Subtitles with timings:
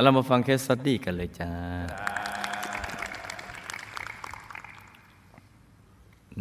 [0.00, 1.50] เอาเรามาฟังเคสสตดี้กันเลยจ้า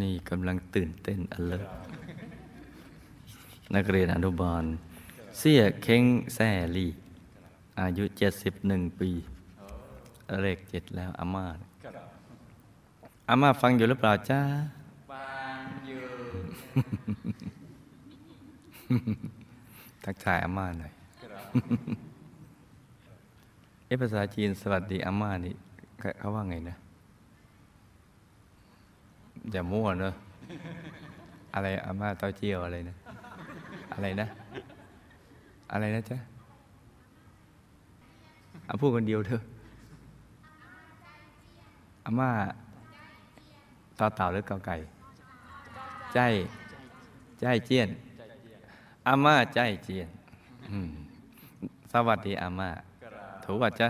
[0.01, 1.59] นี่กำลังตื่นเต้นอเลิ
[3.75, 4.63] นักเรียนอนุบาล
[5.37, 6.03] เสี่ยเค้ง
[6.35, 6.91] แซ่ลี่
[7.79, 8.03] อายุ
[8.51, 9.11] 71 ปี
[10.41, 11.47] เลขเจ็ดแล้วอาม่า
[13.29, 14.41] อาม่าฟังอยู่หรือเปล่าจ้า
[15.11, 16.03] ฟังอยู่
[20.03, 20.93] ทักทายอาม่าหน่อย
[23.89, 25.53] เอภาษาจีนสวัสดีอาม่านี่
[26.19, 26.75] เขาว่าไงนะ
[29.51, 30.13] อย่ามั่วเนอะ
[31.53, 32.95] อะไรอาม่าเต้าเจี้ยวอะไรนะ
[33.93, 34.27] อะไรนะ
[35.71, 36.17] อะไรนะจ๊ะ
[38.67, 39.41] อาพูดคนเดียวเถอะ
[42.05, 42.29] อาม่า
[43.99, 44.75] ต่อเต่าหรือเกาไก่
[46.13, 46.19] ใจ
[47.39, 47.89] ใจเจียน
[49.07, 50.09] อาม่าใจเจียน
[51.91, 52.69] สวัสดีอาม่า
[53.51, 53.89] ถูกป่ะจ๊ะ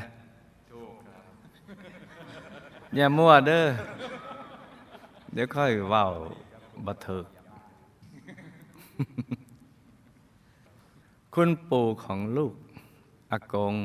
[2.96, 3.66] อย่ามั่วเด้อ
[5.34, 6.06] เดี๋ยวค่อยเว้า
[6.86, 7.26] บัเทิก
[11.34, 12.54] คุณปู่ของลูก
[13.32, 13.76] อากง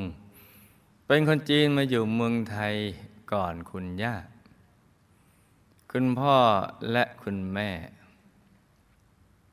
[1.07, 2.75] เป็นคนจีนมาอยู่เมืองไทย
[3.31, 4.15] ก่อนคุณย่า
[5.91, 6.35] คุณพ่อ
[6.91, 7.69] และคุณแม่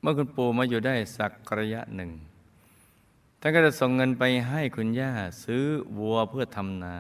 [0.01, 2.11] เมื่อคุณปู่มาอยู่ได้สักระยะหนึ่ง
[3.45, 5.13] ท่านก็จะส่งเงินไปให้คุณย่า
[5.45, 5.65] ซื้อ
[5.99, 6.97] วัวเพื่อทำนา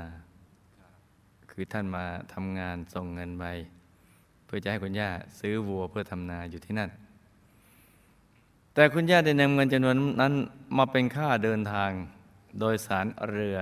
[1.50, 3.44] คือท่านมาทำงานส่งเงินไป
[4.44, 6.90] เพื่อจะให้คุณย่าซื้อวัวเพื่อทำนาอยู่ที่นั่น
[8.74, 10.34] แต่คุณย่าได้นำเงินจำนวนนั้น
[10.76, 11.90] มาเป็นค่าเดินทาง
[12.60, 13.58] โดยสารเรือ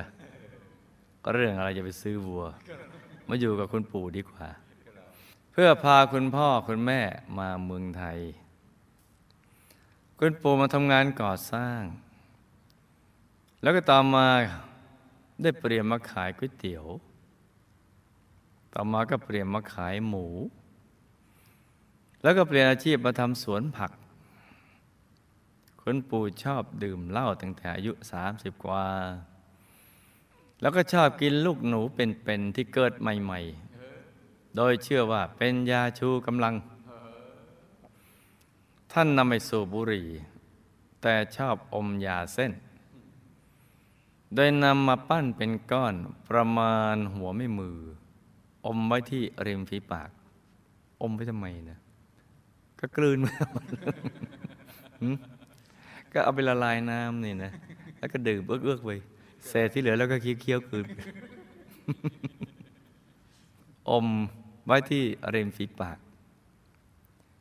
[1.24, 2.44] ก็เรื่องอะไรจะไปซื้อวัว
[3.28, 4.48] มาอยู่กับคุณปู่ดีกว่า
[5.52, 7.00] เพื่อพาคุณพ่อคุณแม่
[7.38, 8.18] มาเมืองไทย
[10.18, 11.82] คุณปู่มาทำงานก่อสร้าง
[13.62, 14.26] แล้วก็ต่อมา
[15.42, 16.84] ได้เปลี่ยนมาขายก๋วยเตี๋ยว
[18.74, 20.26] ต่อมาก็เปลี่ยนมาขายหมู
[22.22, 23.90] แล้วก็เปลี่ยนอาชีพมาทำสวนผัก
[25.80, 27.92] คุณปู่ชอบดื่มเหล้าตั้งแต่อายุ
[28.28, 28.84] 30 กว่า
[30.60, 33.40] แล้วก็ชอบกินลูกหนูเป็นๆที่เกิดใหม่
[33.98, 36.54] ๆ โดยเชื่อว่าเป็นยาชูกำลัง
[38.92, 40.08] ท่านนำไปสูบบุหรี่
[41.02, 42.52] แต่ชอบอมยาเส้น
[44.34, 45.94] โดยนำมาปั้นเป็นก้อน
[46.30, 47.76] ประมาณหัวไม่มือ
[48.66, 50.10] อมไว้ที่ริมฝีปาก
[51.02, 51.78] อมไว้ทำไมนะ
[52.80, 53.26] ก็กลืนไป
[55.00, 55.08] หึ
[56.12, 57.52] ก็เอาไปละลายน้ำนี่นะ
[57.98, 58.90] แล้วก็ดื่มเอื้อกๆไป
[59.48, 60.86] เศษที่เหลือแล้วก็เคี้ยวๆกลืน
[63.90, 64.06] อม
[64.66, 65.02] ไว้ที่
[65.34, 65.98] ริมฝีปาก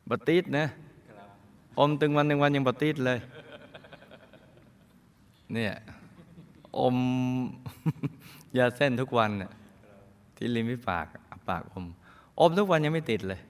[0.08, 0.66] บติดนะ
[1.78, 3.18] อมตึงวันตึงวันยังบติดเลย
[5.54, 5.72] เนี่ย
[6.78, 6.96] อม
[8.56, 9.50] ยาเส้นทุกวันน่ะ
[10.36, 11.86] ที่ริมฝีปากอะปากอม
[12.40, 13.40] อมทุกวันยังไม่ติดเลย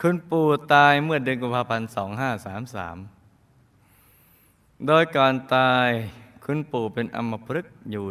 [0.00, 1.90] คุณปู่ตายเมื่อเดือนกุมภาพันธ์
[3.10, 5.88] 2533โดยก่อนตาย
[6.44, 8.04] คุณปู่เป็นอัมพฤกษ์อยู่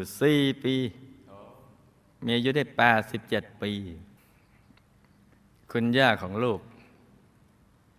[0.54, 0.76] 4ปี
[2.24, 2.64] มีอายุได้
[3.12, 3.72] 87ปี
[5.72, 6.60] คุณย่าของลูก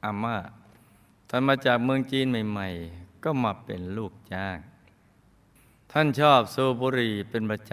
[0.05, 0.37] อาม่า
[1.29, 2.69] ท่านมาจากเมืองจีนใหม่
[2.99, 4.59] ๆ ก็มาเป็นลูกจ้าง
[5.93, 7.73] ท่านชอบสูบบุหรี่เป็นประจ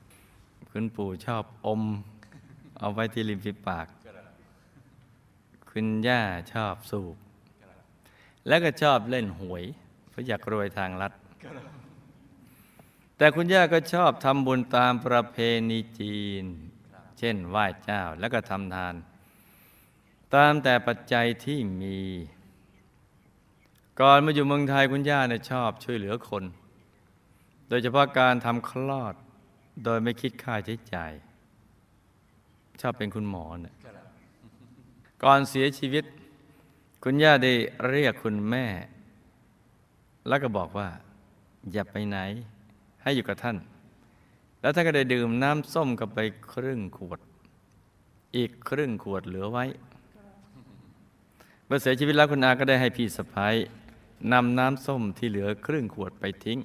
[0.00, 1.82] ำคุณปู่ชอบอม
[2.78, 3.86] เอาไว้ที่ริมฝีปาก
[5.70, 6.20] คุณย่า
[6.52, 7.16] ชอบสูบ
[8.46, 9.64] แล้วก็ชอบเล่นหวย
[10.10, 11.12] เพราะอยากรวยทางลัด
[13.16, 15.36] แต่คุณย่าก็ชอบทำบุญตามประเพ
[15.70, 16.44] ณีจีน
[17.18, 18.94] เช่นไหว้เจ้าแล้วก็ทำทาน
[20.34, 21.98] ตามแต่ปัจจัยที่มี
[24.00, 26.44] ก่อนมาอยู่เมืองไทยคุณย่าเนี่ยชอบช่วยเหลือคน
[27.68, 29.14] โดยเฉพาะการทำคลอด
[29.84, 31.12] โดยไม่คิดค่าใช้จ่าย
[32.80, 33.74] ชอบเป็นคุณหมอเนี่ย
[35.22, 36.04] ก่อนเสียชีวิต
[37.02, 37.52] คุณย่าได้
[37.88, 38.66] เรียกคุณแม่
[40.28, 40.88] แล้วก็บอกว่า
[41.72, 42.18] อย่าไปไหน
[43.02, 43.56] ให้อยู่กับท่าน
[44.60, 46.18] แล้วท่านก็ได้ดื่มน้ำส้มกับไป
[46.52, 47.20] ครึ่งขวด
[48.36, 49.64] อีกครึ่งขวดเหลือไว้
[51.66, 53.54] เมื่อเสียชีวิตแล้วคุณอาก็ได้ให้พี่สะพ้าย
[54.32, 56.58] นำน้ำส้มที่เหลือครึ่งขวดไปทิ้ง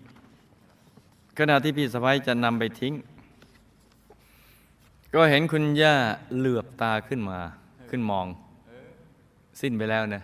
[1.37, 2.93] ขณะที่พี่สะพ้ายจะนำไปทิ้ง
[5.13, 5.95] ก็เห็นคุณย่า
[6.37, 7.39] เหลือบตาขึ้นมา
[7.89, 8.27] ขึ้นมอง
[9.61, 10.23] สิ้นไปแล้วนะ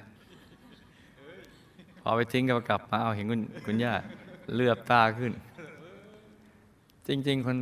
[2.01, 3.93] พอไปทิ้งก็กลับมาเอาเห็นคุณคุณย่า
[4.53, 5.33] เหลือบตาขึ้น
[7.07, 7.57] จริง ๆ คน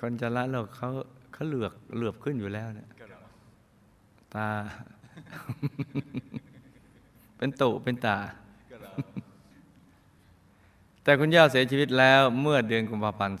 [0.00, 0.88] คนจะละโลกเขา
[1.32, 2.88] เขาเหลือกเหลือบขึ้นอยู่แล้วเนี่ย
[4.34, 4.48] ตา
[7.36, 8.16] เป็นตุเป็นตา
[11.02, 13.38] แต่คุณย่าเสียชีวิตแล้วเมื่อเดือนกุมภาพันธ์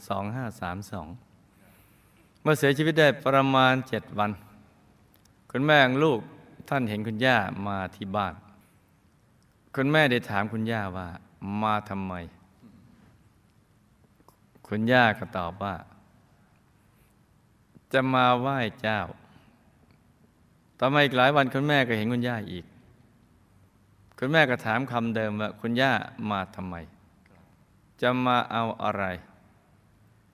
[1.60, 4.30] 2532 เมื่อเสียชีวิตได้ประมาณเจ็ดวัน
[5.50, 6.20] คุณแม่ลูก
[6.68, 7.36] ท่านเห็นคุณย่า
[7.66, 8.34] มาที่บ้าน
[9.74, 11.08] คุณแม่ได้ถามคุณย่าว่า
[11.62, 12.14] มาทำไม
[14.68, 15.74] คุณย่าก็ตอบว่า
[17.92, 19.00] จะมาไหว้เจ้า
[20.78, 22.64] ต่อมาอีกหลายวันคุณแม่ก็เห็นคุณย่าอีก
[24.18, 25.92] คุณแม่ก็ถามคำเดิมว่าคุณย่า
[26.30, 26.74] มาทำไม
[28.02, 29.04] จะมาเอาอะไร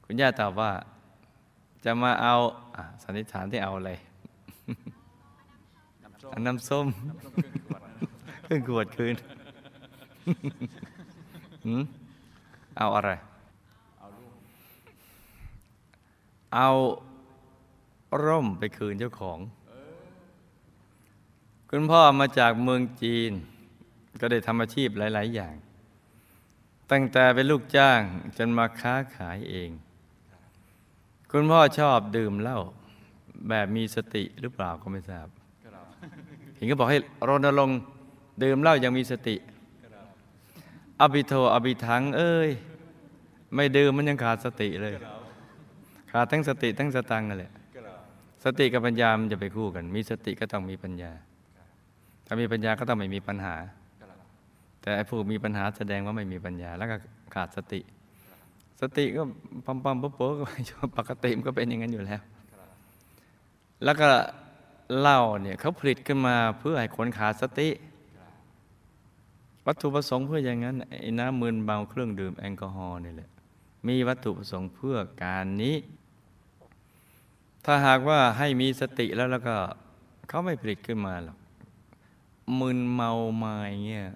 [0.04, 0.72] คุณย่าตอบว่า
[1.84, 2.34] จะมาเอา
[2.74, 3.92] อะสันนิษฐานที่เอาอะไร
[6.02, 7.82] น้ำส้มเอาน้ำส้มน้ำส้มครึ่งขวด
[8.44, 9.14] เพิ่งขวดคืน
[11.64, 11.82] หืม
[12.78, 13.10] เอาอะไร
[13.98, 14.32] เอาลูก
[16.54, 16.68] เอา
[18.24, 19.38] ร่มไปคืนเจ้าของ
[21.70, 23.32] คุณพ่อมาจากเมืองจีน
[24.20, 25.54] ก็ได้ทำอาชีพหลาย ๆ อย่าง
[26.90, 28.00] ตั้งแต่เป็นลูกจ้าง
[28.38, 29.70] จนมาค้าขายเอง
[31.30, 32.58] คุณพ่อชอบดื่มเหล้า
[33.48, 35.26] แบบมีสติหรือเปล่าก็ไม่ทราบ
[35.64, 35.86] ครับ
[36.56, 37.80] เห็นก็บอกให้รณรงค์
[38.42, 39.36] ดื่มเหล้าย่างมีสติ
[39.82, 40.06] ครับ
[41.00, 42.50] อภิโทอภิทัง เอ้ย
[43.54, 44.94] ไม่ดื่มมันยังขาดสติเลย
[46.12, 47.52] ขาดทั้งสติทั้งสตังค์นั่นแหละ
[48.44, 51.12] สติกับปัญญามันจะไปคู่กัน มีสติก็ต้องมีปัญญา
[52.26, 53.56] ถ้ามีปัญญาก็ต้องไม่มีปัญหา
[54.80, 56.96] แต่ไอ้ผู้มีปัญหาแสดงว่าไม่มีปัญญา แล้วก็
[57.34, 57.80] ขาดสติ
[58.80, 59.22] สติก็
[59.66, 62.20] ปั๊มปั๊มโป๊ะโป๊ะก็ไม่ชอบปกติมันก็เป็นอย่างนั้นอยู่แล้ว
[63.84, 64.08] แล้วก็
[64.98, 67.68] เหล้าเนี่ยเขาผลิตขึ้นมาเพื่อให้คนขาดสติ
[69.66, 73.30] วัตถุประสงค์เพื่ออย่างนั้นไอ้น้ำมึนเบาเครื่องดื่มแอลกอฮอล์นี่แหละ
[73.86, 75.76] มีวัตถุประสงค์เพื่อการนี้
[77.64, 79.56] ถ้าหากว่าให้มีสติแล้วแล้วก็
[80.28, 81.36] เขาไม่ผลิตขึ้นมาหรอก
[82.60, 83.10] มึนเมา
[83.44, 84.06] มาอย่างเงี้ย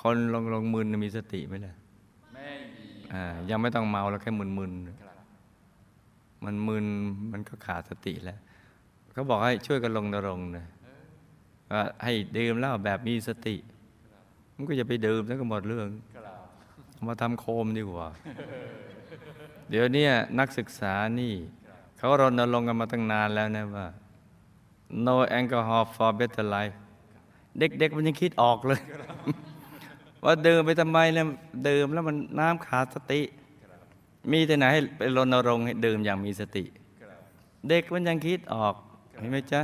[0.00, 1.74] คนลงลงมึนมีสติไหมล่ะ
[2.34, 5.16] ไม่มีอ่ายังไม่ต้องเมาแล้วแค่มึนมึนๆครับ
[6.44, 6.86] มันมึน
[7.32, 8.38] มันก็ขาดสติแล้ว
[9.12, 10.66] เขาบอกให้ช่วยกันลงนรงค์นะ
[11.70, 13.56] ว่าให้ดื่มเหล้าแบบมีสติ
[14.54, 16.24] มันก็จะไปดื่มแล้วก็หมดเรื่องครับ
[16.94, 18.08] เอามาทำโคมดีกว่า
[19.70, 20.06] เดี๋ยวเนี้
[20.38, 21.34] นักศึกษานี่
[21.98, 23.86] เขารณรงค์กันมาตั้งนานแล้วนะว่า
[25.06, 26.76] no alcohol for better life
[27.58, 28.80] เด็กๆมันยังคิดออกเลย
[30.24, 31.26] ว่าดื่มไปทำไมเนี่ย
[31.68, 33.20] ดื่มแล้วมันน้ำขาดสติ
[34.32, 36.64] มีแต่ไหนให้ไปรณรงค์ให้ดื่มอย่างมีสติ
[37.68, 38.74] เด็กมันยังคิดออก
[39.18, 39.62] เห็นไหมจ๊ะ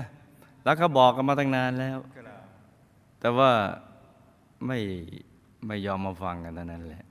[0.64, 1.98] แล้วเขาบอกกันมาตั้งนานแล้ว
[3.20, 3.50] แต่ว่า
[4.66, 4.78] ไม่
[5.66, 7.04] ไม่ยอมมาฟังกันเท่านั้นแหละ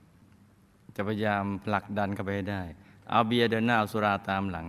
[0.96, 2.62] จะพยายามผลักดันเข้าไปให้ได้
[3.10, 4.66] เอาเบียร์เดินหน้าเอาสุราตามหลัง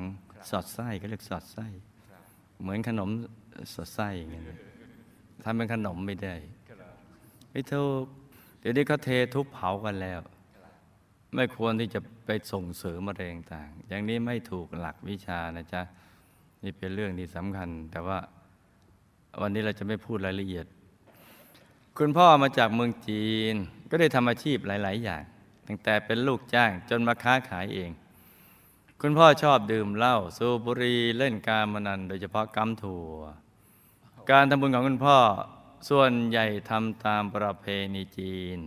[0.50, 1.66] สอดไส้ก็เรียกสอดไส้
[2.62, 3.10] เหมือนขนม
[3.74, 4.44] สอดไส้อย่างเงี้ย
[5.44, 6.36] ทำเป็นขนมไม่ได้
[7.52, 8.06] ไม่ถูก
[8.60, 10.20] เดี๋ยวนี้เขาเททุบเผากันแล้ว
[11.36, 15.82] ไม่ควรที่จะไปส่งเสริมมะเร็งต่างอย่างนี้ไม่ถูกหลักวิชานะจ๊ะ
[16.64, 18.20] นี่เป็นเรื่องที่สำคัญ แต่ว่า
[19.42, 20.66] วันนี้เราจะไม่พูดรายละเอียด
[21.98, 23.56] คุณพ่อมาจากเมืองจีน
[23.90, 25.22] ก็ได้ทำอาชีพหลาย ๆ อย่าง
[25.68, 27.92] ตั้งแต่เป็นลูกจ้างจนมาค้าขายเอง
[29.02, 33.10] คุณพ่อชอบดื่มเหล้าสูบบุหรี่เล่นการมนันโดยเฉพาะกัมถั่ว
[34.32, 35.18] การทำบุญของคุณพ่อ
[35.88, 38.58] ส่วนใหญ่ทำตามประเพณีจีน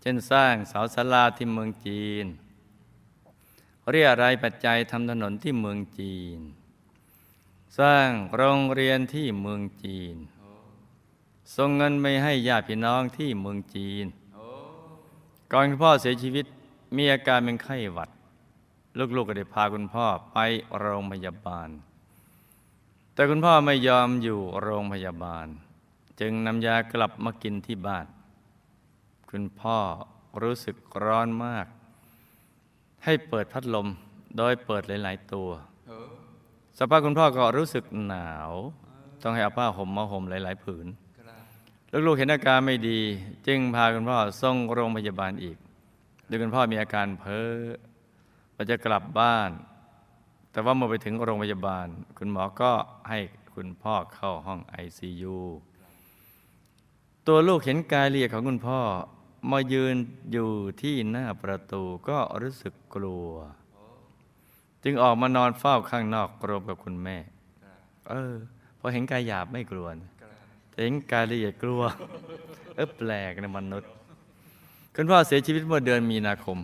[0.00, 2.24] เช่นสร้างเสาศาลาที่เมืองจีน
[3.90, 6.38] เรียรายปัจจัยทำถนนที่เมืองจีน
[7.78, 10.16] สร้างโรงเรียนที่เมืองจีน
[11.54, 14.06] ส่งเงินไปให้ญาติพี่น้องที่เมืองจีน
[15.52, 16.46] ก่อนคุณพ่อเสียชีวิต
[16.96, 18.10] มีอาการเป็นไข้หวัด
[19.16, 20.38] ลูกๆก็ได้พาคุณพ่อไป
[20.78, 21.68] โรงพยาบาล
[23.14, 25.46] แต่คุณพ่อไม่ยอมอยู่โรงพยาบาล
[26.20, 28.06] จึงนำยากลับมากินที่บ้าน
[29.30, 29.78] คุณพ่อ
[30.42, 31.66] รู้สึกร้อนมาก
[33.04, 33.88] ให้เปิดพัดลม
[34.36, 35.50] โดยเปิดหลาย ๆ ตัว
[36.78, 38.52] สภาพคุณพ่อก็รู้สึกหนาว
[39.22, 40.86] ต้องให้อาผ้าห่มมาห่มหลาย ๆ ผืน
[42.06, 43.00] ลูกๆเห็นอาการไม่ดี
[43.46, 45.56] จึงพาคุณพ่อส่งโรงพยาบาลอีก
[46.26, 47.50] โดยคุณพ่อมีอาการเพ้อ
[48.54, 49.50] ว่าจะกลับบ้าน
[50.50, 51.86] แต่ว่าเมื่อไปถึงโรงพยาบาล
[52.18, 52.72] คุณหมอก็
[53.08, 53.18] ให้
[53.54, 55.38] คุณพ่อเข้าห้อง ICU
[57.28, 58.80] ตัวลูกเห็นกายละเอียดของคุณพ่อ
[59.50, 59.94] มายืน
[60.32, 60.48] อยู่
[60.82, 63.30] ที่หน้าประตูก็รู้สึกกลัว
[64.84, 67.16] จึงออกมานอนเฝ้าข้างนอกรวมกับคุณแม่
[68.08, 68.34] เออ
[68.78, 69.86] พอเห็นกายหยาบไม่กลัว
[70.70, 71.82] แต่เห็นกายละเอียดกลัว
[72.74, 73.90] เออแปลกนะมนุษย์
[74.94, 76.58] คุณพ่อเสียชีวิตเมื่อเดือนมีนาคม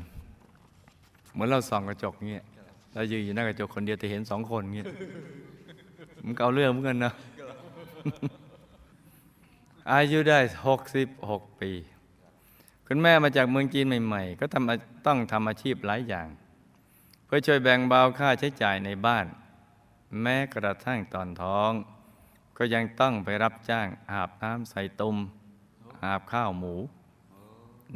[1.32, 2.44] เหมือนเราส่องกระจกเงี้ย
[2.94, 4.86] เรายืนอยู่หน้ากระจกคนเดียวแต่เห็นสองคนเงี้ย
[6.24, 7.12] มันเอาเรื่องเหมือนกันนะ
[9.92, 11.70] อายุได้หกสิบหกปี
[12.86, 16.28] คุณแม่มาจากเมืองจีนใหม่ ๆ ก็ทำต้องทำอาชีพหลายอย่าง
[17.24, 19.26] เพื่อช่วยแบ่งเบาค่าใช้จ่ายในบ้าน
[20.22, 21.70] แม้กระทั่งตอนท้อง
[22.58, 25.16] ก็ยังต้องไปรับจ้างอาบน้ำใส่ตุม
[26.04, 26.74] อาบข้าวหมู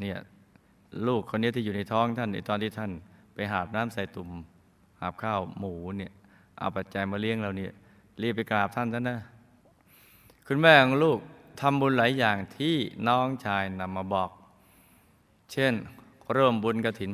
[0.01, 0.19] เนี่ย
[1.07, 2.93] ลูกคนนี้ที่อยู่ในท้องท่านในตอนที่ท่าน
[3.35, 4.31] ไปหาบน้ำใส่ตุ่ม
[5.01, 6.13] หาบข้าวหมูเนี่ย
[6.59, 7.73] เอาปัจจัยมาเลี้ยงเราเนี่ย
[8.23, 9.19] รีบไปกราบท่านซะนะ
[10.47, 11.19] คุณแม่ของลูก
[11.61, 12.75] ทำบุญหลายอย่างที่
[13.09, 14.31] น้องชายนำมาบอก
[15.53, 15.75] เช่น
[16.37, 17.11] ร่วมบุญกระถิน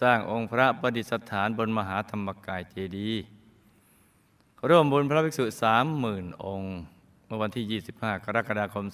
[0.00, 3.24] สร้างองค์พระประดิษฐานบนมหาธรรมกายเจดีย์
[4.68, 6.74] ร่วมบุญพระภิกษุสามหมื่นองค์
[7.26, 8.84] เมื่อวันที่ 25 กรกฎาคม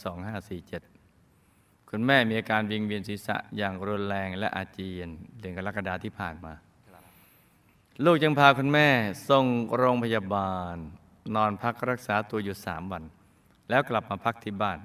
[0.70, 6.52] 2547 คุณแม่มีอาการวิงเวียนศีรษะอย่างรุนแรงและอาเจียนเดือนกรกฎาที่ผ่านมา
[8.04, 8.88] ลูกจึงพาคุณแม่
[9.28, 9.44] ส่ง
[9.76, 10.76] โรงพยาบาล
[11.34, 13.04] นอนพักรักษาตัวอยู่สามวัน
[13.70, 14.78] แล้วกลับมาพักที่บ้าน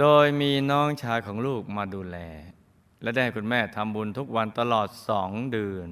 [0.00, 2.18] โดยมีน้องชายของลูกมาดูแล
[3.02, 5.88] และได้ให้คุณแม่ทำบุญทุกวันตลอดสองเดือน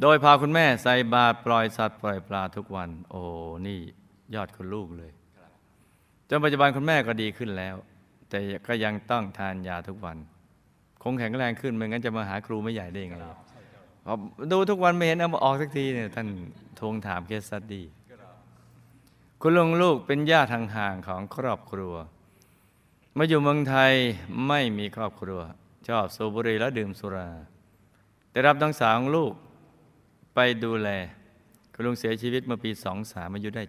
[0.00, 3.22] โดยพาคุณแม่ใส่บาตรปล่อยสัตว์ปล่อยปลาทุกวัน โอ้
[3.66, 3.80] นี่
[4.34, 5.12] ยอดคุณลูกเลย
[6.28, 7.76] จนปัจจุบันคุณแม่ก็ดีขึ้นแล้ว
[8.28, 10.16] แต่ก็ยังต้องทานยาทุกวัน
[11.02, 13.16] คงแข็งแรงขึ้นไม่งั้นจะมาหาครูไม่ใหญ่ได้ยังไง
[14.52, 16.28] ดูทุกวันไม่เห็นเอามาออกสักทีเนี่ยท่าน
[16.80, 17.82] ทวงถามเคสสตดี
[19.46, 21.94] คุณลุงลูกเป็นญาติห่างๆของครอบครัว
[23.16, 23.92] มาอยู่เมืองไทย
[24.48, 25.40] ไม่มีครอบครัว
[25.88, 27.28] ชอบสูบบุหรี่และดื่มสุรา
[28.32, 29.32] ได้รับน้องสาวของลูก
[30.34, 30.88] ไปดูแล
[31.74, 32.70] คุณลุงเสียชีวิตเมื่อปี
[33.02, 33.62] 23 อายุได้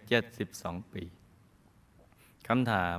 [0.44, 1.04] 72 ปี
[2.48, 2.98] คำถาม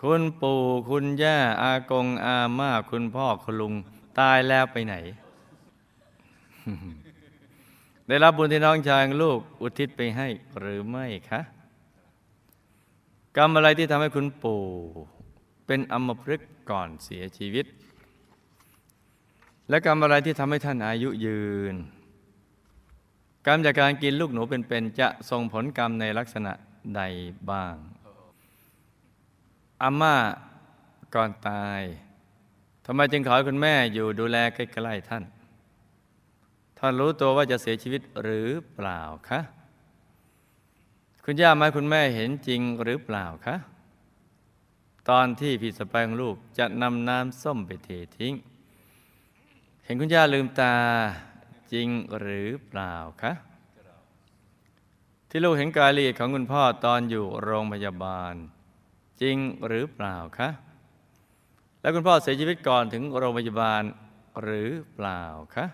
[0.00, 3.74] คุณปู่คุณย่าอากงอาม่าคุณพ่อคุณลุง
[4.18, 4.94] ตายแล้วไปไหน
[8.08, 10.28] ได้รับบุญที่น้องชายลูกอุทิศไปให้
[10.58, 11.40] หรือไม่คะ
[13.36, 14.62] กรรมอะไรที่ทำให้คุณปู่
[15.66, 17.66] เป็นอมพฤกษ์ก่อนเสียชีวิต
[19.68, 21.42] และกรรมอะไรที่ทำให้ท่านอายุยื
[21.72, 21.74] น
[23.46, 26.52] กรรมจากการกินลูกหนูเป็นๆจะส่งผลกรรมในลักษณะ
[26.96, 27.02] ใด
[27.50, 27.74] บ้าง
[29.82, 30.16] อาม่า
[31.14, 31.82] ก่อนตาย
[32.86, 35.24] ทำไมจึงขอให้คุณแม่อยู่ดูแลใกล้ๆท่าน
[36.84, 39.40] ท่านรู้ตัวว่าจะเสียชีวิตหรือเปล่าคะ
[41.24, 43.56] คุณย่าไมาคุณแม่เห็นจริงหรือเปล่าคะ
[45.10, 48.34] ตอนที่พี่สะใภ้ของลูกจะนำน้ำส้มไปเททิ้ง
[49.84, 50.74] เห็นคุณย่าลืมตา
[51.72, 53.32] จริงหรือเปล่าคะ
[55.28, 58.34] ที่ลูกเห็นกายละเอียดของคุณพ่อตอนอยู่โรงพยาบาล
[59.20, 59.36] จริง
[59.66, 60.48] หรือเปล่าคะ
[61.80, 63.82] แล้วคุณพ่อเสียชีวิตก่อนถึงโรงพยาบาล
[64.42, 65.24] หรือเปล่า
[65.56, 65.66] คะ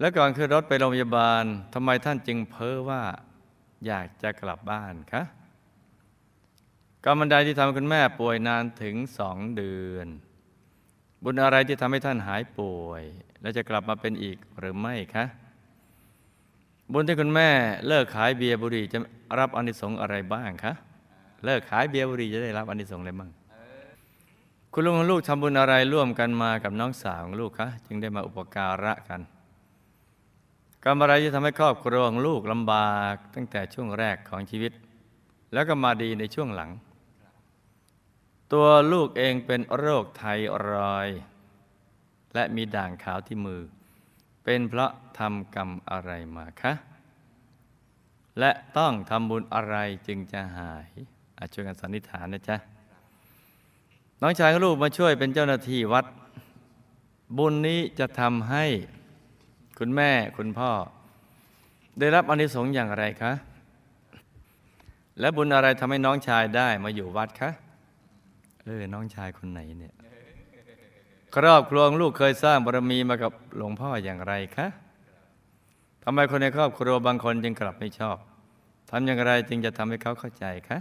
[0.00, 3.02] และก่อนขึ้นรถไปโรงพยาบาลทำไมท่านจึงเพ้อว่า
[3.86, 5.22] อยากจะกลับบ้านคะ
[7.04, 10.08] กรรมบันไดที่ทำให้คุณแม่ป่วยนานถึงสองเดือน
[11.24, 13.02] บุญอะไรที่ทำให้ท่านหายป่วย
[13.40, 15.24] และจะกลับมาเป็นอีกหรือไม่คะ
[16.92, 17.48] บุญที่คุณแม่
[17.86, 18.98] เลิกขายเบียร์บุหรี่จะ
[19.38, 20.72] รับอานิสงส์อะไรบ้างคะ
[21.44, 23.30] เลิกขายเบียร์บุหรี่จะได้รับอานิสงส์อะไรบ้าง
[24.72, 29.20] คุณลุงของลูกทำบุญอะไรร่วมกันมากับน้องสาวของลูกคะจึงได้มาอุปการะกัน
[30.84, 34.72] กรรมอะไรที่ทำให้ครอบครัวของลูกลำบากตั้งแต่ช่วงแรกของชีวิต
[35.52, 36.70] แล้วก็มาดีในช่วงหลัง
[38.52, 40.24] ตัวลูกเองเป็นโรคไท
[40.70, 41.08] รอย
[42.34, 43.62] และมีด่างขาวที่มือ
[44.44, 46.72] เป็นเพราะทำกรรมอะไรมาคะ
[48.38, 50.88] และต้องทำบุญอะไรจึงจะหาย
[51.38, 52.56] อาช่วยกันสันนิษฐานนะจ๊ะ
[54.22, 56.06] น้องชายของลูกมาช่วยเป็นเจ้าหน้าที่วัด
[57.38, 58.64] บุญนี้จะทำให้
[59.78, 60.70] คุณแม่คุณพ่อ
[61.98, 63.32] ได้รับอนิสงส์อย่างไรคะ
[65.20, 67.50] และบุญอะไรทำให้น้องชายได้มาอยู่วัดคะ
[68.64, 69.94] เออน้องชายคนไหนเนี่ย
[71.36, 74.66] ครอบครัวลูกเคยสร้างบารมีมากับหลวงพ่ออย่างไรคะ
[76.04, 78.16] ทำไมคนในครอบครัวบางคนจึงกลับไม่ชอบ
[78.90, 80.78] ทำอย่างไรจึงจะทำให้เขาเข้าใจคะ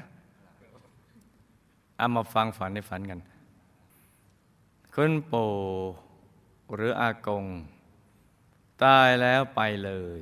[1.97, 3.19] เอามาฟังฝันในฝันกัน
[4.93, 5.51] คุณปู่
[6.73, 7.45] หรืออากง
[8.83, 10.21] ตายแล้วไปเลย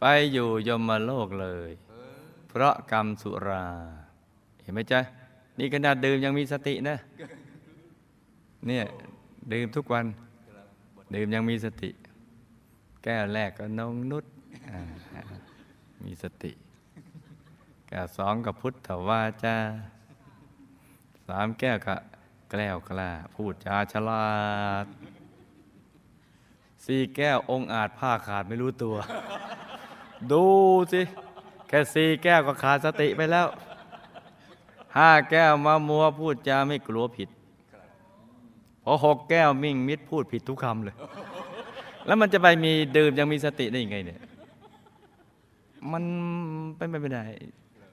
[0.00, 1.70] ไปอยู่ยมโลกเลย
[2.48, 3.66] เพราะกรรมสุรา
[4.62, 5.00] เห็นไหมจ๊ะ
[5.58, 6.96] นี่ขนาดดื่มยังมีสตินะ
[8.66, 8.84] เนี่ย
[9.52, 10.06] ดื่มทุกวัน
[11.14, 11.90] ดื่มยังมีสติ
[13.02, 14.24] แก้วแรกก็นงนุษ
[14.70, 14.80] อ่า
[16.04, 16.52] มีสติ
[17.88, 19.56] แก้วสองก็พุทธวาจา
[21.28, 21.94] สามแก้วก็
[22.50, 24.26] แกล้วกล้า พูดจาฉลา
[24.84, 24.86] ด
[26.84, 28.96] สี่แก้วองอาจผ้าขาดไม่รู้ตัว
[30.32, 30.44] ดู
[30.92, 31.02] สิ
[31.68, 33.46] แค่สี่แก้วก็ขาดสติไปแล้ว
[34.96, 37.28] ห้าแก้วมามัวพูดจาไม่กลัวผิด
[38.84, 40.96] พอหกแก้วมิ่งมิดพูดผิดทุกคำเลย
[42.06, 44.20] แล้วมันจะไปมีดื่มยังมีสติได้ยังไงเนี่ย
[45.92, 46.04] มัน
[46.76, 47.24] เป็นไปไม่ได้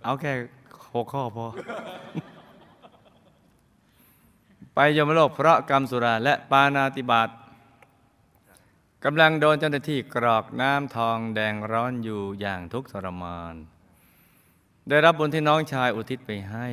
[0.04, 0.32] เอาแค่
[0.96, 1.46] หกข้อพอ
[4.76, 7.30] ไปยมโลกเพราะกรรมสุราและปานาติบาต
[9.04, 13.56] กำลังโดนเจ้าหน้าที่กรอกน้ำทองแดงร้อนอยู่อย่างทุกข์ทรมาน
[14.90, 16.68] ได้รับบุญที่น้องชายอุทิศไปให้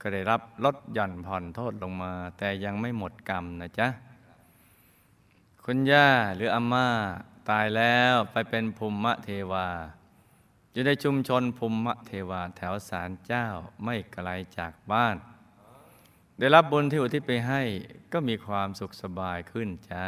[0.00, 3.88] ก็ได้รับลดหย่อนผ่อนโทษลงมา แต่ยังไม่หมดกรรมนะจ๊ะ
[5.64, 6.88] คุณย่าหรืออาม่า
[7.48, 9.68] ตายแล้วไปเป็นภูมิเทวา
[10.72, 13.46] อยู่ในชุมชนภูมิเทวาแถวศาลเจ้า
[13.84, 14.28] ไม่ไกล
[14.58, 15.16] จากบ้าน
[16.42, 17.60] ได้รับบุญที่อุทิศไปให้
[18.12, 20.04] ก็มีความสุขสบายขึ้นจ้า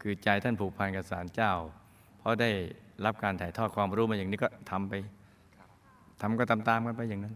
[0.00, 1.52] คือใจท่านผูกพันกับศาลเจ้า
[2.18, 2.50] เพราะได้
[3.04, 4.94] รับการถ่ายทอดความรู้มาอย่างนี้ก็ทำไป
[6.20, 7.34] ทำก็ตามๆกันไปอย่างนั้น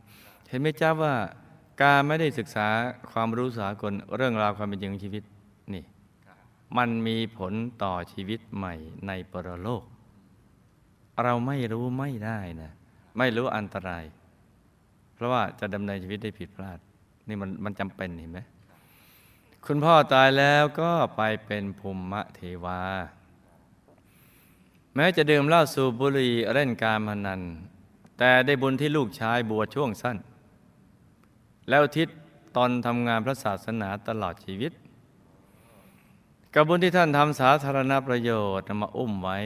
[0.49, 1.15] เห็นไหมจ้าว่า
[1.83, 2.69] การไม่ได้ศึกษา
[3.13, 5.23] ความรู้สากลเรื่องราวความเป็นจริงของชีวิต
[5.75, 5.85] นี่
[6.77, 8.75] มันมีผลต่อชีวิตใหม่
[9.07, 9.83] ในปรโลก
[11.23, 12.73] เราไม่รู้ไม่ได้นะ
[13.19, 14.05] ไม่รู้อันตราย
[15.15, 16.81] เพราะว่าจะดำเนินชีวิตได้ผิดพลาด
[17.29, 18.41] นี่มันมันจำเป็นเห็นไหม
[19.67, 22.81] คุณพ่อตายแล้วก็ไปเป็นภูมิเทวา
[24.95, 27.41] แม้จะดื่มเหล้าสูบบุหรี่เล่นการพนัน
[28.19, 30.17] แต่ได้บุญที่ลูกชายบวชช่วงสั้น
[31.69, 32.09] แล้วทิศ
[32.57, 34.73] ตอนทำงานพระศาสนาตลอดชีวิต
[36.55, 39.39] กับบุญที่ท่านทำสาธารณประโยชน์มาอุ้มไว้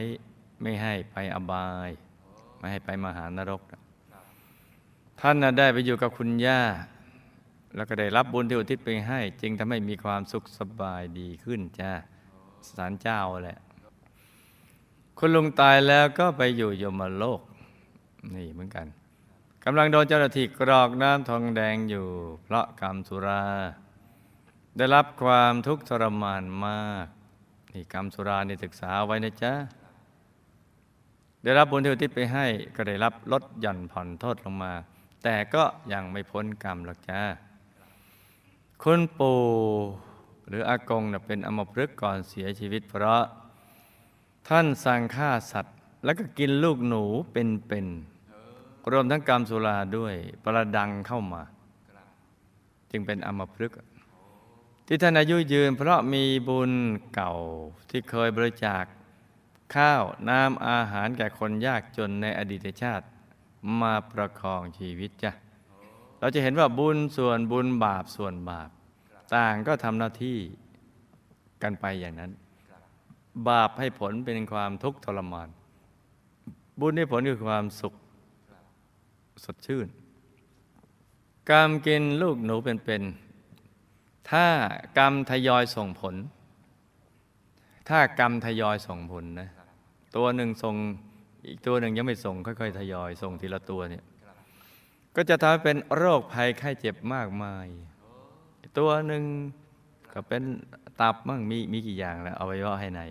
[0.61, 1.89] ไม่ให้ไปอบาย
[2.59, 3.61] ไม่ให้ไปมหานรก
[5.21, 6.61] ท่านได้ไปอยู่กับคุณย่า
[7.75, 11.91] แล้วก็ได้รับบุญที่อุทิศไปให้ จึงทำให้มีความสุขสบายดีขึ้นจ้า
[12.69, 13.59] สารเจ้าแหละ
[15.17, 17.41] คุณลุงตายแล้วก็ไปอยู่ยมโลก
[18.35, 18.87] นี่เหมือนกัน
[19.63, 22.07] กำลังโดนเจ้าหน้าที่กรอกน้ำทองแดงอยู่
[22.43, 23.43] เพราะกรรมสุรา
[24.77, 27.07] ได้รับความทุกข์ทรมานมาก
[27.73, 29.53] นี่กรรมสุรานี่ศึกษาไว้นะจ๊ะ
[31.43, 34.73] ได้รับบุญที่อุทิศไปให้ก็ได้รับลดหย่อนผ่อนโทษลงมา
[35.23, 37.21] แต่ก็ยังไม่พ้นกรรมหรอกจ้า
[38.83, 39.39] คุณปู่
[40.47, 43.23] หรืออากงนะเป็นอมพฤกษ์ก่อนเสียชีวิต เพราะ
[44.47, 50.13] ท่านสั่งฆ่าสัตว์ แล้วก็กินลูกหนูเป็นๆรวมทั้งกรรมสุราด้วย
[50.43, 51.43] ประดังเข้ามา
[52.91, 53.77] จึงเป็นอมพฤกษ์
[54.87, 56.71] ที่ท่านอายุยืน เพราะมีบุญ
[57.13, 57.33] เก่า
[57.89, 58.83] ที่เคยบริจาค
[59.75, 63.05] ข้าวน้ำอาหารแก่คนยากจนในอดีตชาติ
[63.81, 65.31] มาประคองชีวิตจ้ะ
[66.19, 68.69] เราจะเห็นว่าบุญส่วนบุญบาปส่วนบาป
[69.35, 70.37] ต่างก็ทำหน้าที่
[71.63, 72.31] กันไปอย่างนั้น
[73.49, 75.49] บาปให้ผลเป็นความทุกข์ทรมาน
[76.79, 77.93] บุญให้ผลคือความสุข
[79.45, 79.87] สดชื่น
[81.49, 84.45] กรรมกินลูกหนูเป็นๆถ้า
[84.97, 86.15] กรรมทยอยส่งผล
[87.89, 89.49] ถ้ากรรมทยอยส่งผลนะ
[90.15, 90.75] ตัวหนึ่งส่ง
[91.47, 94.03] อีกตัวหนึ่งยังไม่ส่งค่อยๆ ทยอยส่งทีละตัวเนี่ย
[95.19, 97.67] ก็จะทำให้เป็นโรคภัยไข้เจ็บมากมาย
[98.77, 99.23] ตัวหนึ่ง
[100.13, 100.43] ก็เป็น
[101.01, 103.01] ตับมั่งมีมีกี่อย่างแล้วเอาไว้ว่าให้ใน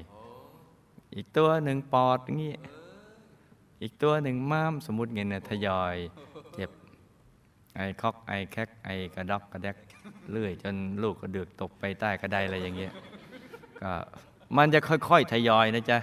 [1.15, 2.55] อีกตัวหนึ่งปอดอย่างงี้
[3.83, 5.95] อีกตัวหนึ่งม้ามสมมติเงี้ยเนี่ยทยอย
[6.55, 6.71] เจ็บ
[7.77, 9.77] ไอคอกไอแคกไอกระดอกกระแดก
[10.31, 12.93] เลื่อย จนลูกก็เดือกตกไปใต้กระไดอะไรอย่างเงี้ย
[13.81, 13.93] ก็
[14.57, 15.99] มันจะค่อยๆทยอยนะจ๊ะ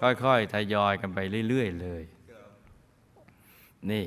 [0.00, 2.02] ค่อยๆทยอยกันไปเรื่อย ๆ เลย
[3.92, 4.04] นี่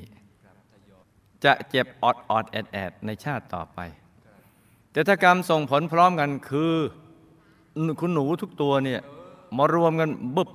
[1.45, 3.79] จะเจ็บออดออดแอดแอดในชาติต่อไป
[4.91, 6.73] แต่ถ้ากรรมส่งผลพร้อมกันคือ
[7.99, 9.01] คุณหนูทุกตัวเนี่ย
[9.57, 10.49] มารวมกันบึบ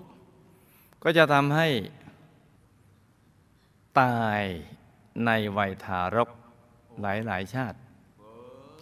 [1.03, 1.69] ก็จะทำให้
[4.01, 4.43] ตาย
[5.27, 6.29] ในวัยทารก
[7.01, 7.79] หลายหลายชาติ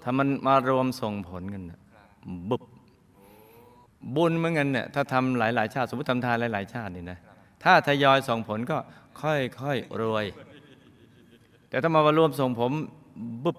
[0.02, 1.62] ถ้ามันมารวมส่งผลกัน
[2.50, 2.62] บึบ
[4.16, 7.18] บุญเหมือนกันเนี่ยถ้าทำหลายหลายชาติ สมมติทำทานหลายหลายชาตินี่นะ
[7.64, 8.78] ถ้าทยอยส่งผลก็
[9.22, 10.26] ค่อยๆรวย
[11.70, 12.72] แต่ถ้ามามารวมส่งผม
[13.44, 13.58] บึบ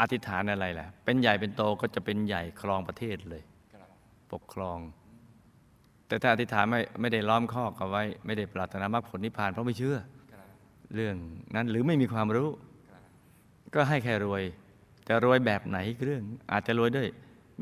[0.00, 3.42] อธิษฐานอะไรล่ะ เป็นใหญ่เป็นโตก็จะเป็นใหญ่ครองประเทศเลย
[4.32, 4.78] ปกครอง
[6.06, 9.98] แต่ถ้าอธิษฐานไม่ไม่ได้ล้อมข้อกเอาไว้ ไม่ได้ปรารถนามรรคผลนิพพานเพราะไม่เชื่อ
[10.94, 11.16] เรื่อง
[11.54, 12.48] นั้นหรือไม่มีความรู้
[13.74, 14.42] ก็ให้แค่รวย
[15.04, 17.08] แต่รวยแบบไหนเรื่อง อาจจะรวยด้วย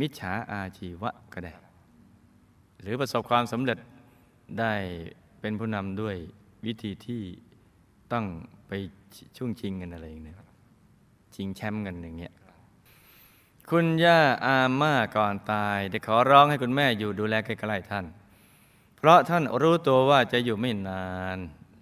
[0.01, 1.53] มิจฉาอาชีวะก็ได้
[2.81, 3.79] หรือประสบความสำเร็จ
[4.61, 4.73] ได้
[5.41, 6.17] เป็นผู้นำด้วย
[6.67, 7.23] วิธีที่
[8.13, 8.25] ต้อง
[8.69, 8.73] ไป
[9.37, 10.37] ช่วงชิงกันอะไรอย่างเนี้ย
[11.35, 12.33] ชิงแชมป์กันอย่างเงี้ย
[13.71, 18.07] คุณย่าอาม่าก่อนตาย ได้ขอร้องให้คุณแม่อยู่ดูแลใกล้ๆท่าน
[18.97, 21.39] เพราะท่านรู้ตัวว่าจะอยู่ไม่นาน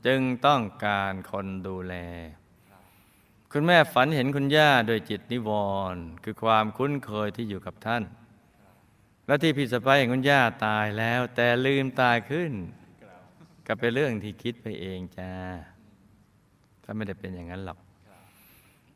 [0.07, 1.95] จึงต้องการคนดูแล
[3.53, 5.51] คุณแม่ฝันเห็นคุณย่าโดยจิตนิว
[5.95, 8.03] รณ์คือความคุ้นเคยที่อยู่กับท่าน
[9.27, 12.53] และที่พี่สะพ้ายของคุณย่าตายแล้ว แต่ลืมตายขึ้น
[13.66, 15.33] ก็เป็นเรื่องที่คิดไปเองจ้า
[16.85, 17.79] ถ้าไม่ได้เป็นอย่างนั้นหรอก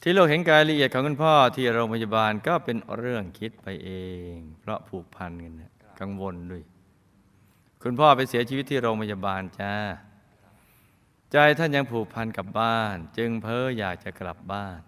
[0.03, 3.91] ที่โลกเห็นกายละเอียดของคุณพ่อที่โรงพยาบาลก็เป็นเรื่องคิดไปเอ
[4.33, 6.63] ง เพราะผูกพันกันนะกังวลด้วย
[7.83, 9.75] คุณพ่อไปเสียชีวิตที่โรงพยาบาลจ้า
[11.33, 14.81] ใจท่านยังผูกพันกับบ้าน จึงเพ้ออยากจะกลับบ้าน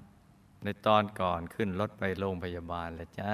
[0.64, 3.32] ในตอนก่อนขึ้นรถไปโรงพยาบาลแล้วจ้า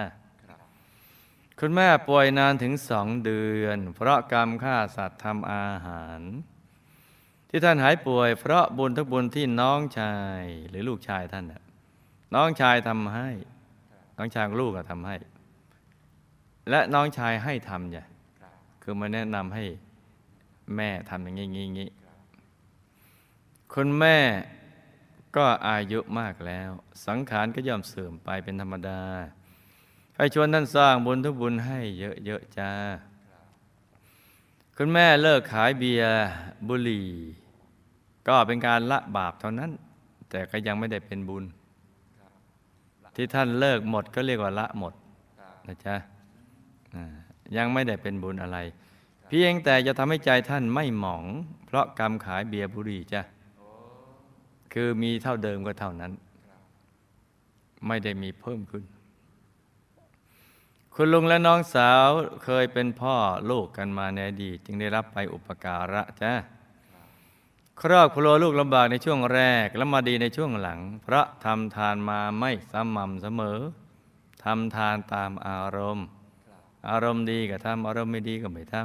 [1.61, 6.21] คุณแม่ป่วยนานถึงสองเดือน เพราะกรรมฆ่าสัตว์ทำอาหาร
[7.57, 11.63] ที่ท่านหายป่วย เพราะบุญทุกบุญที่น้องชายหรือลูกชายท่านน่ะ
[12.35, 13.29] น้องชายทำให้
[14.17, 15.17] น้องชายของลูกก็ทำให้
[16.71, 18.05] และน้องชายให้ทำจ้ะ
[18.83, 19.65] คือมาแนะนำให้
[20.77, 21.91] แม่ทำอย่างนี้งี้งี้
[23.73, 24.19] คุณแม่
[25.37, 26.71] ก็อายุมากแล้ว
[27.07, 29.01] สังขารก็ย่อมเสื่อมไปเป็นธรรมดา
[30.17, 32.71] ให้ชวนท่านสร้างบุญทุกบุญให้เยอะๆจ้า
[34.77, 36.15] คุณแม่เลิกขายเบียร์
[36.69, 37.09] บุหรี่
[38.29, 39.71] ก็เป็นการละบาปเท่านั้น
[40.31, 41.45] แต่ก็ยังไม่ได้เป็นบุญ
[43.17, 44.95] ที่ท่านเลิกหมดก็เรียกว่าละหมด
[45.67, 45.97] นะจ๊ะ
[47.57, 48.59] ยังไม่ได้เป็นบุญอะไร
[49.29, 51.25] เพียงแต่จะทำให้ใจท่านไม่หมอง
[51.67, 53.23] เพราะกรรมขายเบียร์บุหรี่จ้ะ
[54.73, 56.13] คือมีเท่าเดิมก็เท่านั้น
[57.87, 58.85] ไม่ได้มีเพิ่มขึ้น
[60.95, 62.09] คุณลุงและน้องสาว
[62.45, 63.15] เคยเป็นพ่อ
[63.51, 66.33] ลูกกันมาในอดีตจึงได้รับไปอุปการะจ้า
[67.83, 73.59] ครอบครัวลูกลำบากในช่วงแรกและมาดีในช่วงหลัง เพราะทำทานมาไม่สม่ำเสมอ
[74.45, 76.07] ทำทานตามอารมณ์
[76.89, 78.77] อารมณ์ดีก็ทำอารมณ์ไม่ดีก็ไม่ท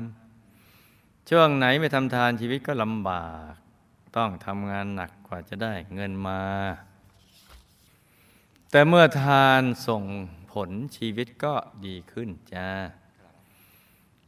[0.60, 3.54] ำช่วงไหนไม่ทำทานชีวิตก็ลำบาก
[4.16, 6.42] ต้องทำงานหนักกว่าจะได้เงินมา
[8.72, 10.04] แต่เมื่อทานส่ง
[10.52, 11.54] ผลชีวิตก็
[11.86, 12.70] ดีขึ้นจ้า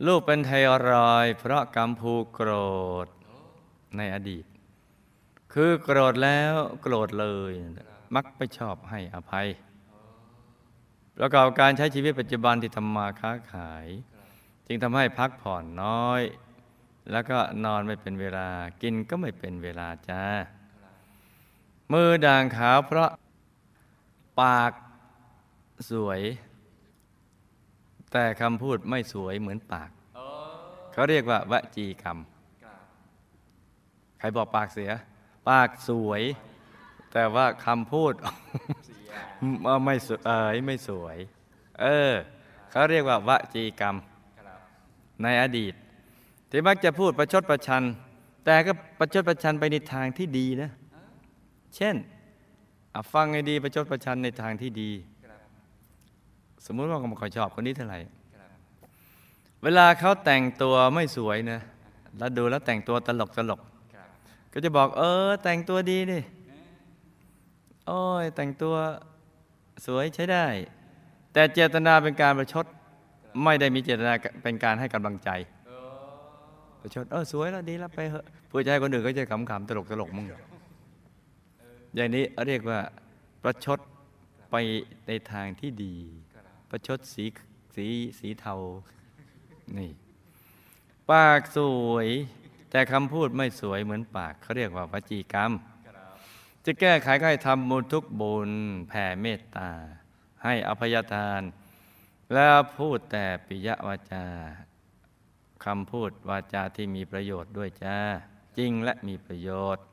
[0.06, 0.52] ลูกเป็นไท
[0.90, 2.52] รอยเพราะกรรมผูโกร
[3.06, 3.08] ธ
[3.98, 4.46] ในอดีต
[5.54, 7.52] คือโกรธแล้วโกรธเลย
[8.16, 9.48] มักไม่ชอบให้อภัย
[11.18, 13.88] ประกอบการใช้ชีวิตปัจจุบันที่ทำมาค้าขาย
[14.68, 16.22] จึงทำให้พักผ่อนน้อย
[17.12, 18.50] แล้วก็นอนไม่เป็นเวลา
[18.82, 20.24] กินก็ไม่เป็นเวลาจ้า
[21.94, 23.10] มือด่างขาวเพราะ
[24.42, 24.72] ปาก
[25.92, 26.22] สวย
[28.12, 29.90] แต่คำพูดไม่สวยเหมือนปาก
[30.94, 32.18] เขาเรียกว่าวจีกรรม
[34.20, 34.92] ใครบอกปากเสีย
[35.50, 36.24] ปากสวย
[37.14, 38.14] แต่ว่าคำพูด
[39.86, 41.18] ไม่สวยเอยไม่สวย
[41.82, 42.14] เออ
[42.72, 43.96] เขาเรียกว่าวจีกรรม
[45.24, 45.74] ในอดีต
[46.50, 47.84] ที่มักจะพูดประชดประชัน
[48.46, 50.72] แต่ก็ประชดประชันไปในทางที่ดีนะ
[51.76, 51.96] เช่น
[53.14, 54.92] ฟังให้ดีประชดประชันในทางที่ดี
[56.66, 58.00] สมมุติว่าเขาไม่ค่อชอบคนนี้เท่าไหร่
[59.64, 61.60] เวลาเขาแต่งตัวไม่สวยนะ
[62.18, 63.62] แล้วดูแล้วแต่งตัวตลกตลก
[64.54, 66.20] ก็จะบอก เออ แต่งตัวดีดิ
[67.88, 68.76] โอ้ยแต่งตัว
[69.86, 70.46] สวยใช้ได้
[71.34, 72.66] แต่เจตนาเป็นการประชด
[73.44, 75.30] ไม่ได้มีเจตนาเป็นการให้กำลังใจ
[76.82, 80.26] ประชดเออสวยแล้วดีแล้วไปเหอะเพื่อจะให้คนอื่นก็จะขำๆตลกตลกๆมึง
[81.96, 82.80] อย่างนี้เรียกว่า
[83.44, 83.80] ประชด
[84.52, 84.56] ไป
[85.08, 85.96] ในทางที่ดี
[86.70, 87.26] ประชดสี
[87.76, 87.88] สี
[88.20, 88.56] สีเทา
[89.78, 89.92] นี่
[91.10, 91.60] ปากส
[91.92, 92.08] วย
[92.72, 95.52] แต่คำพูดไม่สวยเหมือนปากเขาเรียกว่าวจีกรรม
[96.66, 98.50] จะแก้ไขก็ให้ทำบุญทุกบุญ
[98.88, 99.70] แผ่เมตตา
[100.44, 101.42] ให้อภัยทาน
[102.34, 104.26] แล้วพูดแต่ปิยวาจา
[105.66, 107.98] คำพูดวาจาที่มีประโยชน์ด้วยจ้า
[108.58, 109.86] จริงและมีประโยชน์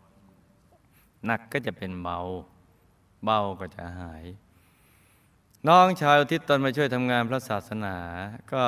[1.27, 2.19] หนักก็จะเป็นเบา
[3.25, 4.25] เบาก็จะหาย
[5.69, 7.97] น้องชายอุทิศตนมาช่วยทำงานพระศาสนา
[8.53, 8.65] ก็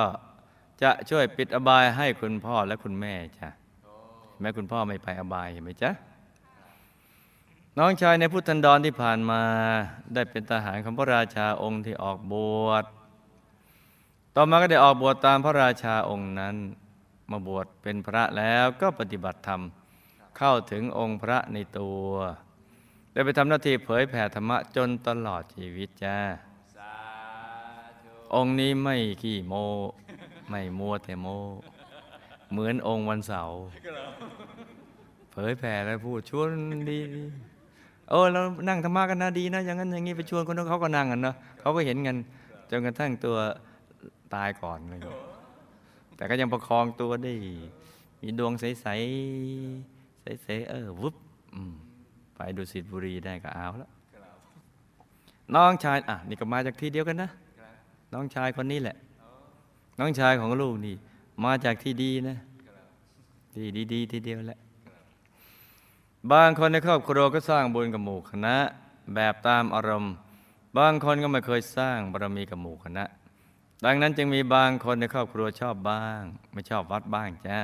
[0.83, 3.49] จะช่วยปิดอบายให้คุณพ่อและคุณแม่จ้ะ
[4.41, 5.91] แม้คุณพ่อไม่ไปอบายเห็นไหมจ๊ะ
[7.79, 9.43] น้องชายในพุทธันดรที่ผ่านมา
[10.15, 12.35] ได้เป็นทหารของพระราชาองค์ที่ออกบ
[12.67, 12.85] วช
[14.37, 16.57] ต่อมาก็ได้ออกบวชตามพระราชาองค์นั้น
[17.31, 19.61] มาบวชเป็นพระแล้วก็ปฏิบัติธรรม
[20.37, 22.05] เข้าถึงองค์พระในตัว
[23.13, 26.19] ได้ไปทำหน้าที่เผยแผ่ธรรมะจนตลอดชีวิตจ้า
[28.35, 29.55] องค์นี้ไม่ขี้โม
[30.51, 31.27] ไม่มัวแต่โม
[32.53, 33.59] เหมือนองค์วันเสาร์
[35.33, 36.49] เผยแผ่แล้วพูดชวน
[36.91, 37.23] ดีดี
[38.11, 42.17] เออเรานั่งธรรมะกันนะดีนะอย่างนั้นอย่างนี้ไปชวนคนนั้นเขาก็นั่งกันเนาะเขาก็เห็นกัน
[42.71, 43.37] จนกระทั่งตัว
[44.35, 45.01] ตายก่อนเลย
[46.17, 47.33] แต่ก็ยังประคองตัวได้
[48.23, 51.15] มีดวงใสๆใสๆเออวุบ
[51.55, 51.75] อืม
[52.35, 53.91] ไปดูสิทบุรีได้ก็เอาแล้ว
[55.55, 57.31] น้องชายอะนี่ก็มาจากที่เดียวกันนะ
[58.13, 58.97] น้องชายคนนี้แหละ
[59.99, 60.95] น้องชายของลูกนี่
[61.45, 62.37] มาจากที่ดีนะ
[63.57, 64.61] ดีดีดีทีเดียวแหละ
[66.33, 68.57] บางคนในครอบครัวก็สร้างบุญกับหมู่คณะ
[69.15, 70.15] แบบตามอารมณ์
[70.79, 73.05] บางคนก็ไม่เคยสร้างบารมีกับหมู่คณะ
[73.85, 76.23] ดังนั้นจึงมีบางคนในครอบครัวชอบบ้าง
[76.53, 77.59] ไม่ชอบวัดบ้างจ้า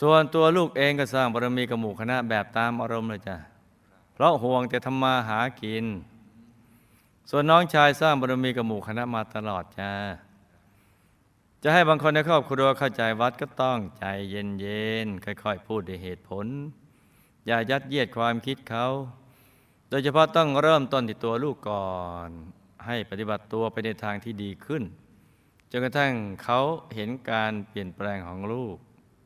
[0.00, 3.36] ส่วนตัวลูกเองก็สร้างบารมีกับหมู่คณะ แบบตามอารมณ์เลยจ้ะ
[4.14, 5.84] เพราะห่วงแต่ทำมาหากิน
[7.30, 9.92] ส่วนน้องชายสร้างบารมีกับหมู่คณะมาตลอดจ้า
[11.62, 16.46] จะให้บางคนในครอบครัวเข้าใจวัดก็ต้องใจเย็นๆค่อยๆ พูดด้วยเหตุผล
[17.46, 18.86] อย่ายัดเยียดความคิดเขา
[19.90, 21.88] โดยเฉพาะต้องเริ่มต้นที่ตัวลูกก่อ
[22.28, 22.30] น
[22.86, 24.82] ให้ปฏิบัติตัวไปในทางที่ดีขึ้น
[25.70, 26.12] จนกระทั่ง
[26.44, 26.60] เขา
[26.94, 28.76] เห็นการเปลี่ยนแปลงของลูก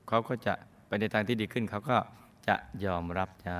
[0.08, 0.54] เขาก็จะ
[0.86, 1.98] ไปในทางที่ดีขึ้น เขาก็
[2.48, 3.58] จะยอมรับจ้า